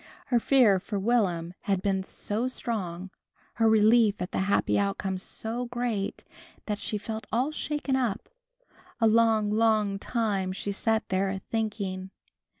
[0.33, 3.11] Her fear for Will'm had been so strong,
[3.61, 6.23] her relief at the happy outcome so great,
[6.65, 8.27] that she felt all shaken up.
[8.99, 12.09] A long, long time she sat there, thinking.